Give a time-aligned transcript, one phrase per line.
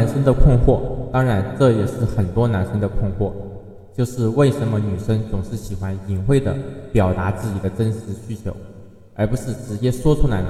[0.00, 0.80] 男生的困惑，
[1.12, 3.30] 当然这也是很多男生的困惑，
[3.94, 6.56] 就是为什么女生总是喜欢隐晦的
[6.90, 8.50] 表达自己的真实需求，
[9.14, 10.48] 而不是直接说出来呢？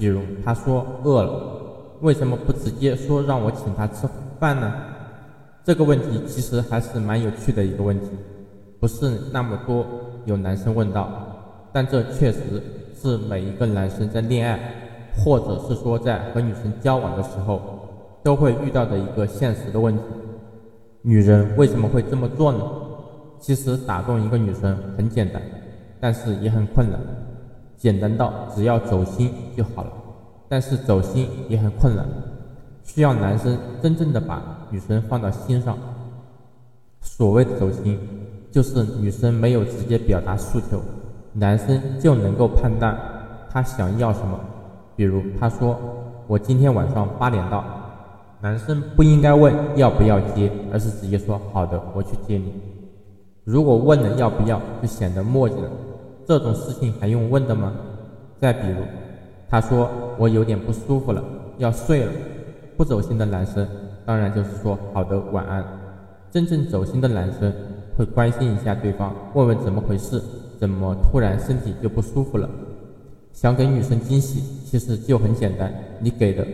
[0.00, 1.32] 比如她说饿了，
[2.00, 4.08] 为什么不直接说让我请她吃
[4.40, 4.74] 饭呢？
[5.62, 8.08] 这个问题其实还是蛮有趣的一个问题，
[8.80, 9.86] 不是那么多
[10.24, 11.08] 有男生问到，
[11.72, 12.40] 但这确实
[13.00, 14.58] 是每一个男生在恋爱，
[15.24, 17.77] 或者是说在和女生交往的时候。
[18.22, 20.02] 都会遇到的一个现实的问题，
[21.02, 22.58] 女人为什么会这么做呢？
[23.40, 25.40] 其实打动一个女生很简单，
[26.00, 26.98] 但是也很困难。
[27.76, 29.92] 简单到只要走心就好了，
[30.48, 32.04] 但是走心也很困难，
[32.82, 35.78] 需要男生真正的把女生放到心上。
[37.00, 37.96] 所谓的走心，
[38.50, 40.80] 就是女生没有直接表达诉求，
[41.32, 42.98] 男生就能够判断
[43.48, 44.38] 她想要什么。
[44.96, 45.78] 比如她说
[46.26, 47.64] ：“我今天晚上八点到。”
[48.40, 52.52] 男生不应该问要不要接，而是直接说好的，我去接你。
[53.42, 55.68] 如果问了要不要，就显得磨叽了。
[56.24, 57.72] 这种事情还用问的吗？
[58.40, 58.76] 再比如，
[59.48, 61.24] 他说我有点不舒服了，
[61.56, 62.12] 要睡了。
[62.76, 63.66] 不走心的男生
[64.06, 65.64] 当然就是说好的，晚安。
[66.30, 67.52] 真正走心的男生
[67.96, 70.22] 会关心一下对方，问问怎么回事，
[70.60, 72.48] 怎么突然身体就不舒服了。
[73.32, 76.46] 想给女生惊喜，其实就很简单，你给的。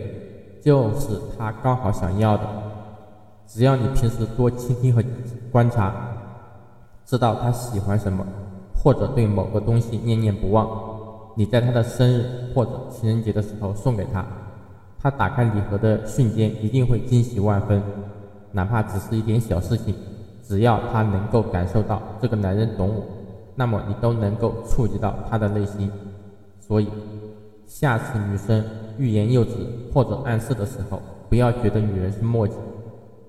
[0.65, 2.43] 就是他刚好想要的，
[3.45, 5.03] 只要你平时多倾听和
[5.51, 5.93] 观察，
[7.05, 8.25] 知道他喜欢什么，
[8.73, 10.67] 或者对某个东西念念不忘，
[11.35, 14.25] 你在他的生日或者情人节的时候送给他，
[14.99, 17.79] 他打开礼盒的瞬间一定会惊喜万分，
[18.51, 19.93] 哪怕只是一点小事情，
[20.41, 23.03] 只要他能够感受到这个男人懂我，
[23.53, 25.91] 那么你都能够触及到他的内心，
[26.59, 26.89] 所以。
[27.67, 28.63] 下次女生
[28.97, 29.51] 欲言又止
[29.93, 32.53] 或者暗示的时候，不要觉得女人是磨叽，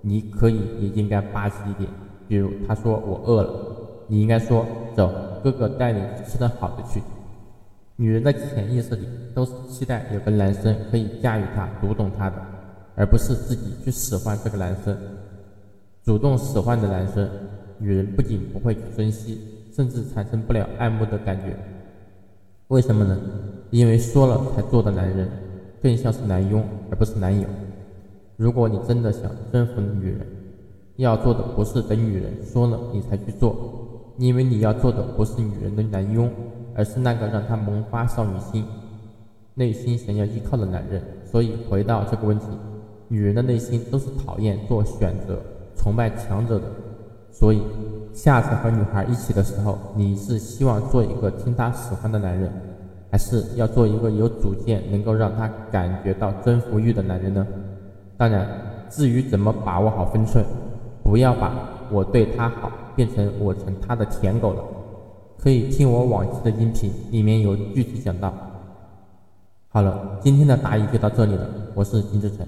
[0.01, 1.89] 你可以也应该霸气一点。
[2.29, 3.51] 比如她说我饿了，
[4.09, 7.01] 你应该说走，哥哥带你吃点好的去。
[7.97, 12.37] 女人的潜意识里都是期待有个男生可以驾驭她、读懂她的，
[12.95, 14.97] 而不是自己去使唤这个男生。
[16.05, 17.29] 主动使唤的男生，
[17.79, 19.41] 女人不仅不会去珍惜，
[19.75, 21.57] 甚至产生不了爱慕的感觉。
[22.69, 23.19] 为什么呢？
[23.71, 25.29] 因为说了才做的男人，
[25.87, 27.47] 更像是男佣而不是男友。
[28.37, 30.27] 如果你真的想征服女人，
[30.97, 33.55] 要做的不是等女人说了你才去做，
[34.19, 36.29] 因为你要做的不是女人的男佣，
[36.75, 38.65] 而是那个让她萌发少女心、
[39.55, 41.01] 内心想要依靠的男人。
[41.25, 42.47] 所以回到这个问题，
[43.07, 45.39] 女人的内心都是讨厌做选择、
[45.77, 46.65] 崇拜强者的。
[47.31, 47.63] 所以
[48.13, 52.51] 下次和女孩一起的时候，你是希望做一个听她使唤的男人？
[53.17, 57.47] 还是要做一个有主见、能够让他感觉到征服欲的男人呢？
[58.19, 58.47] 当然，
[58.91, 60.45] 至于怎么把握好分寸，
[61.03, 61.51] 不要把
[61.91, 64.63] 我对他好变成我成他的舔狗了。
[65.39, 68.31] 可以听我往期的音频，里面有具体讲到。
[69.71, 71.49] 好了，今天的答疑就到这里了。
[71.75, 72.47] 我是金志成，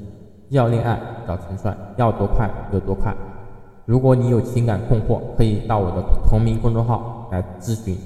[0.50, 3.16] 要恋爱找陈帅，要多快有多快。
[3.86, 7.96] 如果你有情感困惑，可以到我的同名公众号来咨询。